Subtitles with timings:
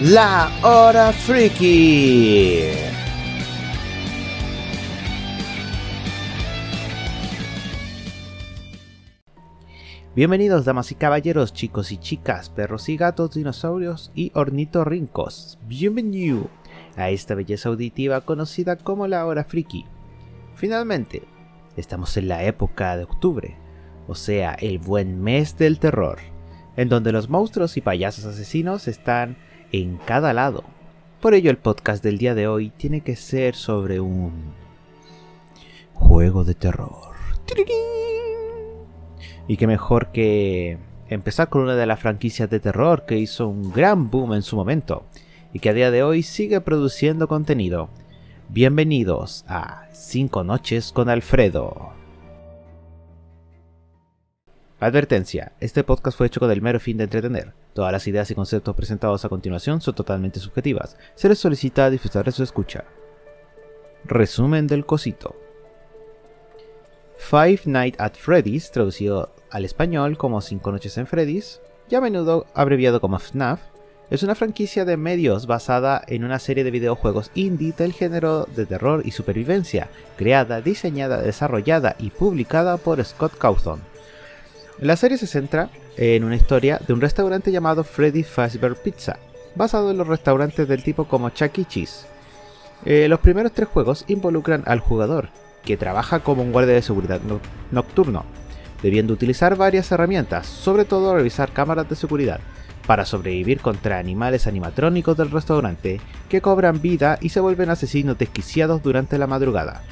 [0.00, 2.62] La Hora Friki.
[10.14, 15.58] Bienvenidos damas y caballeros, chicos y chicas, perros y gatos, dinosaurios y ornitorrincos.
[15.66, 16.48] Bienvenido
[16.96, 19.84] a esta belleza auditiva conocida como la Hora Friki.
[20.54, 21.24] Finalmente,
[21.76, 23.56] estamos en la época de octubre,
[24.06, 26.20] o sea, el buen mes del terror,
[26.76, 30.64] en donde los monstruos y payasos asesinos están en cada lado.
[31.20, 34.52] Por ello el podcast del día de hoy tiene que ser sobre un
[35.94, 37.08] juego de terror.
[39.46, 40.78] Y qué mejor que
[41.08, 44.56] empezar con una de las franquicias de terror que hizo un gran boom en su
[44.56, 45.06] momento
[45.52, 47.88] y que a día de hoy sigue produciendo contenido.
[48.50, 51.92] Bienvenidos a 5 noches con Alfredo.
[54.80, 57.52] Advertencia, este podcast fue hecho con el mero fin de entretener.
[57.78, 60.96] Todas las ideas y conceptos presentados a continuación son totalmente subjetivas.
[61.14, 62.82] Se les solicita disfrutar de su escucha.
[64.02, 65.36] Resumen del cosito.
[67.18, 72.46] Five Nights at Freddy's, traducido al español como Cinco Noches en Freddy's, y a menudo
[72.52, 73.60] abreviado como FNAF,
[74.10, 78.66] es una franquicia de medios basada en una serie de videojuegos indie del género de
[78.66, 83.97] terror y supervivencia, creada, diseñada, desarrollada y publicada por Scott Cawthon.
[84.80, 89.18] La serie se centra en una historia de un restaurante llamado Freddy Fazbear Pizza,
[89.56, 91.64] basado en los restaurantes del tipo como Chuck E.
[91.64, 92.06] Cheese.
[92.84, 95.30] Eh, los primeros tres juegos involucran al jugador,
[95.64, 97.20] que trabaja como un guardia de seguridad
[97.72, 98.24] nocturno,
[98.80, 102.38] debiendo utilizar varias herramientas, sobre todo revisar cámaras de seguridad,
[102.86, 108.80] para sobrevivir contra animales animatrónicos del restaurante que cobran vida y se vuelven asesinos desquiciados
[108.80, 109.82] durante la madrugada.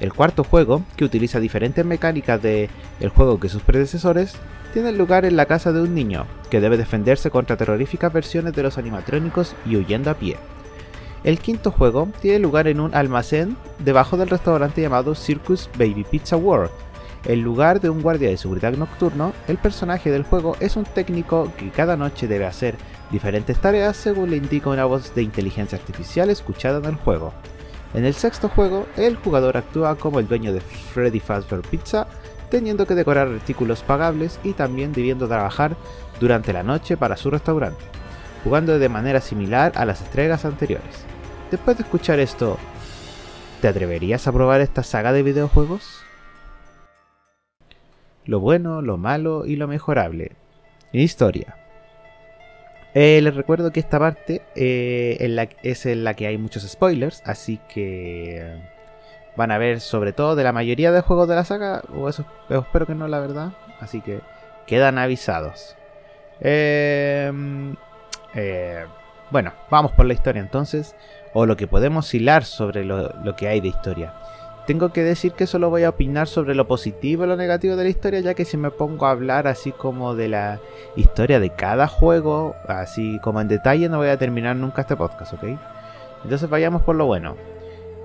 [0.00, 2.68] El cuarto juego, que utiliza diferentes mecánicas del
[3.00, 4.34] el juego que sus predecesores,
[4.72, 8.62] tiene lugar en la casa de un niño, que debe defenderse contra terroríficas versiones de
[8.62, 10.36] los animatrónicos y huyendo a pie.
[11.24, 16.36] El quinto juego tiene lugar en un almacén debajo del restaurante llamado Circus Baby Pizza
[16.36, 16.70] World,
[17.24, 21.52] en lugar de un guardia de seguridad nocturno, el personaje del juego es un técnico
[21.56, 22.76] que cada noche debe hacer
[23.10, 27.32] diferentes tareas según le indica una voz de inteligencia artificial escuchada en el juego.
[27.94, 32.06] En el sexto juego, el jugador actúa como el dueño de Freddy Fazbear Pizza,
[32.50, 35.76] teniendo que decorar artículos pagables y también debiendo trabajar
[36.20, 37.84] durante la noche para su restaurante,
[38.44, 41.04] jugando de manera similar a las entregas anteriores.
[41.50, 42.58] Después de escuchar esto,
[43.60, 46.04] ¿te atreverías a probar esta saga de videojuegos?
[48.28, 50.32] lo bueno, lo malo y lo mejorable.
[50.92, 51.57] Historia.
[53.00, 57.60] Eh, les recuerdo que esta parte eh, es en la que hay muchos spoilers, así
[57.68, 58.56] que
[59.36, 62.26] van a ver sobre todo de la mayoría de juegos de la saga, o eso
[62.50, 63.52] espero que no, la verdad.
[63.78, 64.18] Así que
[64.66, 65.76] quedan avisados.
[66.40, 67.76] Em,
[68.34, 68.84] eh,
[69.30, 70.96] bueno, vamos por la historia entonces,
[71.34, 74.12] o lo que podemos hilar sobre lo que hay de historia.
[74.68, 77.84] Tengo que decir que solo voy a opinar sobre lo positivo y lo negativo de
[77.84, 80.60] la historia, ya que si me pongo a hablar así como de la
[80.94, 85.32] historia de cada juego, así como en detalle, no voy a terminar nunca este podcast,
[85.32, 85.44] ¿ok?
[86.22, 87.34] Entonces vayamos por lo bueno.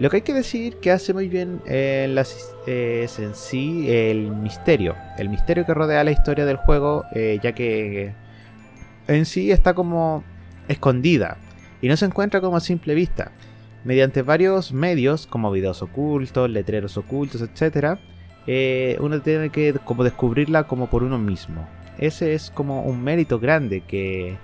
[0.00, 2.12] Lo que hay que decir que hace muy bien eh,
[2.66, 7.52] es en sí el misterio, el misterio que rodea la historia del juego, eh, ya
[7.52, 8.14] que
[9.06, 10.24] en sí está como
[10.66, 11.36] escondida
[11.80, 13.30] y no se encuentra como a simple vista
[13.84, 17.98] mediante varios medios como videos ocultos, letreros ocultos, etc.
[18.46, 21.68] Eh, uno tiene que como descubrirla como por uno mismo.
[21.98, 24.36] Ese es como un mérito grande que,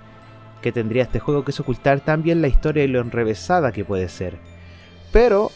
[0.61, 4.09] que tendría este juego, que es ocultar también la historia y lo enrevesada que puede
[4.09, 4.37] ser.
[5.11, 5.51] Pero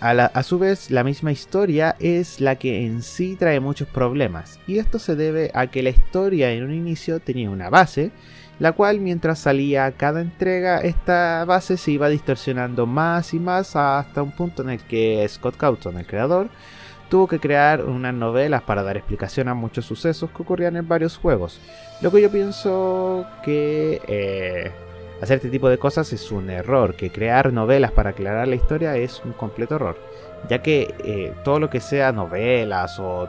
[0.00, 4.60] a, a, su vez, la misma historia es la que en sí trae muchos problemas.
[4.66, 8.10] Y esto se debe a que la historia en un inicio tenía una base
[8.58, 14.22] la cual mientras salía cada entrega esta base se iba distorsionando más y más hasta
[14.22, 16.48] un punto en el que Scott Cawthon, el creador,
[17.08, 21.16] tuvo que crear unas novelas para dar explicación a muchos sucesos que ocurrían en varios
[21.16, 21.60] juegos.
[22.00, 24.70] Lo que yo pienso que eh,
[25.22, 28.96] hacer este tipo de cosas es un error, que crear novelas para aclarar la historia
[28.96, 29.96] es un completo error,
[30.48, 33.28] ya que eh, todo lo que sea novelas o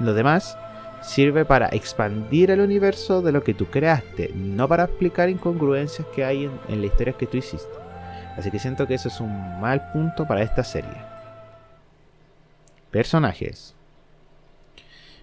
[0.00, 0.56] lo demás
[1.02, 6.24] sirve para expandir el universo de lo que tú creaste, no para explicar incongruencias que
[6.24, 7.72] hay en, la historia que tú hiciste.
[8.36, 10.90] Así que siento que eso es un mal punto para esta serie.
[12.90, 13.74] Personajes.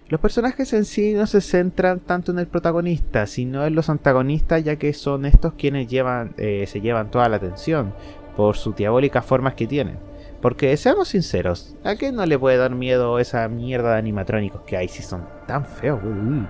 [0.08, 4.62] Los personajes en sí no se centran tanto en el protagonista, sino en los antagonistas,
[4.62, 7.92] ya que son estos quienes llevan, eh, se llevan toda la atención
[8.36, 9.98] por sus diabólicas formas que tienen.
[10.40, 14.76] Porque seamos sinceros, ¿a qué no le puede dar miedo esa mierda de animatrónicos que
[14.76, 16.00] hay si son tan feos?
[16.02, 16.46] Pero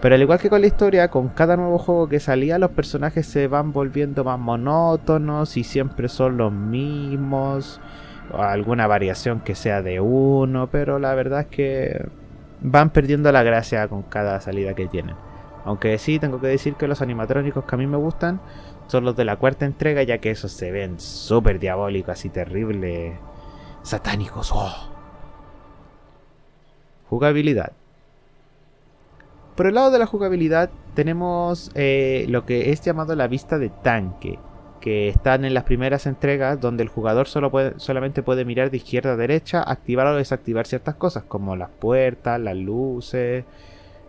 [0.00, 3.26] Pero al igual que con la historia, con cada nuevo juego que salía, los personajes
[3.26, 7.80] se van volviendo más monótonos y siempre son los mismos.
[8.32, 12.08] O alguna variación que sea de uno, pero la verdad es que
[12.60, 15.14] van perdiendo la gracia con cada salida que tienen.
[15.64, 18.40] Aunque sí, tengo que decir que los animatrónicos que a mí me gustan
[18.86, 23.14] son los de la cuarta entrega, ya que esos se ven súper diabólicos, así terribles,
[23.82, 24.50] satánicos.
[24.52, 24.90] Oh.
[27.08, 27.72] Jugabilidad.
[29.56, 33.70] Por el lado de la jugabilidad tenemos eh, lo que es llamado la vista de
[33.70, 34.38] tanque,
[34.80, 38.76] que están en las primeras entregas donde el jugador solo puede, solamente puede mirar de
[38.76, 43.44] izquierda a derecha, activar o desactivar ciertas cosas como las puertas, las luces,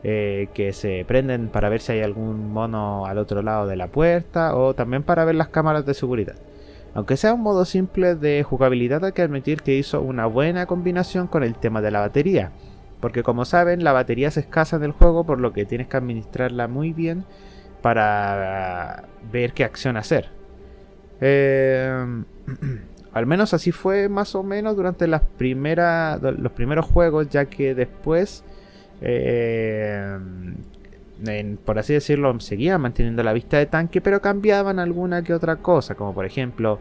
[0.03, 3.87] eh, que se prenden para ver si hay algún mono al otro lado de la
[3.87, 6.35] puerta o también para ver las cámaras de seguridad.
[6.93, 11.27] Aunque sea un modo simple de jugabilidad hay que admitir que hizo una buena combinación
[11.27, 12.51] con el tema de la batería.
[12.99, 15.97] Porque como saben la batería es escasa en el juego por lo que tienes que
[15.97, 17.25] administrarla muy bien
[17.81, 20.29] para ver qué acción hacer.
[21.21, 22.23] Eh,
[23.13, 28.43] al menos así fue más o menos durante las los primeros juegos ya que después
[29.01, 30.17] eh,
[31.65, 35.95] por así decirlo, seguían manteniendo la vista de tanque, pero cambiaban alguna que otra cosa,
[35.95, 36.79] como por ejemplo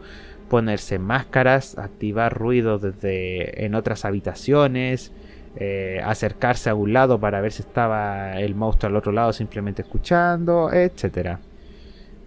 [0.49, 5.13] ponerse máscaras, activar ruido desde en otras habitaciones,
[5.57, 9.83] eh, acercarse a un lado para ver si estaba el monstruo al otro lado simplemente
[9.83, 11.41] escuchando, etcétera.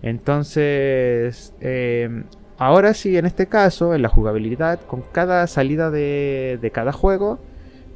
[0.01, 2.23] Entonces, eh,
[2.57, 7.39] ahora sí, en este caso, en la jugabilidad, con cada salida de cada juego,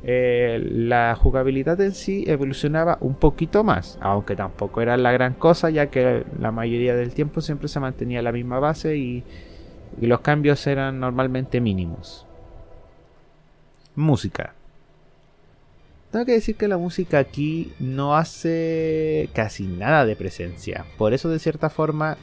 [0.06, 5.70] eh, la jugabilidad en sí evolucionaba un poquito más, aunque tampoco era la gran cosa,
[5.70, 9.24] ya que la mayoría del tiempo siempre se mantenía la misma base y,
[10.02, 12.26] los cambios eran normalmente mínimos.
[13.96, 14.56] Música.
[16.12, 21.30] Tengo que decir que la música aquí no hace casi nada de presencia, por eso
[21.30, 22.18] de cierta forma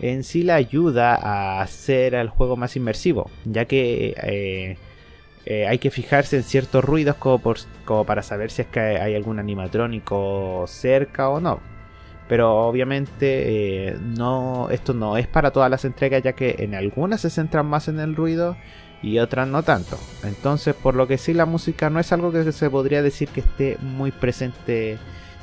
[0.00, 4.78] en sí la ayuda a hacer al juego más inmersivo, ya que eh,
[5.46, 9.38] eh, hay que fijarse en ciertos ruidos como, para saber si es que hay algún
[9.38, 11.60] animatrónico cerca o no.
[12.28, 17.22] Pero obviamente eh, no, esto no es para todas las entregas ya que en algunas
[17.22, 18.56] se centran más en el ruido
[19.02, 19.98] y otras no tanto.
[20.22, 23.40] Entonces por lo que sí la música no es algo que se podría decir que
[23.40, 24.98] esté muy presente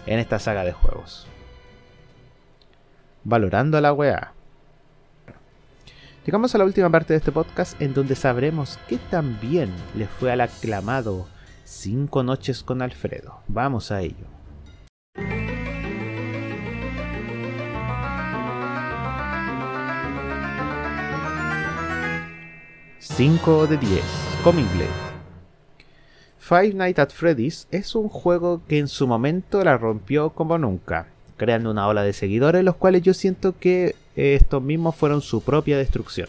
[0.05, 1.27] en esta saga de juegos.
[3.25, 4.36] Valorando la weá.
[6.27, 10.07] Llegamos a la última parte de este podcast en donde sabremos qué tan bien le
[10.07, 11.25] fue al aclamado
[11.63, 13.39] Cinco Noches con Alfredo.
[13.47, 14.25] Vamos a ello.
[22.99, 24.03] 5 de 10.
[24.43, 24.85] Comible.
[26.39, 31.07] Five Nights at Freddy's es un juego que en su momento la rompió como nunca,
[31.37, 35.77] creando una ola de seguidores, los cuales yo siento que estos mismos fueron su propia
[35.77, 36.27] destrucción,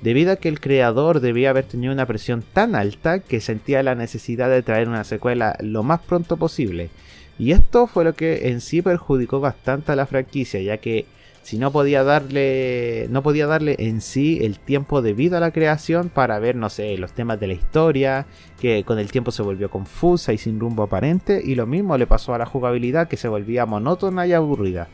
[0.00, 3.94] debido a que el creador debía haber tenido una presión tan alta que sentía la
[3.94, 6.90] necesidad de traer una secuela lo más pronto posible.
[7.38, 11.06] Y esto fue lo que en sí perjudicó bastante a la franquicia, ya que
[11.44, 16.08] si no podía darle no podía darle en sí el tiempo debido a la creación
[16.08, 18.26] para ver no sé los temas de la historia
[18.58, 22.06] que con el tiempo se volvió confusa y sin rumbo aparente y lo mismo le
[22.06, 24.88] pasó a la jugabilidad que se volvía monótona y aburrida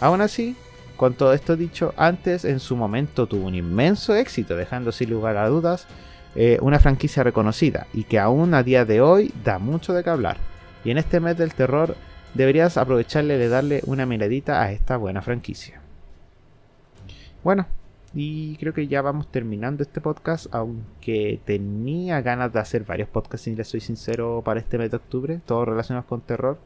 [0.00, 0.54] aún así
[0.98, 5.36] con todo esto dicho, antes en su momento tuvo un inmenso éxito, dejando sin lugar
[5.36, 5.86] a dudas
[6.34, 10.10] eh, una franquicia reconocida y que aún a día de hoy da mucho de qué
[10.10, 10.38] hablar.
[10.84, 11.94] Y en este mes del terror
[12.34, 15.80] deberías aprovecharle de darle una miradita a esta buena franquicia.
[17.44, 17.68] Bueno,
[18.12, 23.44] y creo que ya vamos terminando este podcast, aunque tenía ganas de hacer varios podcasts,
[23.44, 26.58] si les soy sincero, para este mes de octubre, todos relacionados con terror.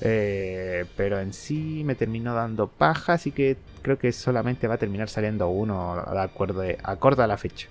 [0.00, 4.78] Eh, pero en sí me terminó dando paja, así que creo que solamente va a
[4.78, 7.68] terminar saliendo uno de acuerdo acorde a la fecha.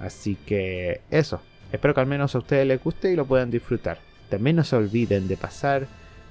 [0.00, 1.40] Así que eso.
[1.72, 3.98] Espero que al menos a ustedes les guste y lo puedan disfrutar.
[4.28, 5.86] También no se olviden de pasar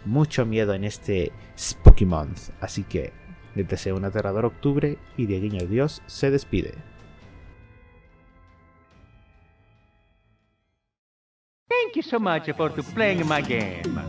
[0.06, 2.50] mucho miedo en este Spooky Month.
[2.62, 3.12] Así que
[3.56, 6.74] les deseo un aterrador octubre y de Guiño Dios se despide.
[11.70, 14.09] Thank you so much for playing my game.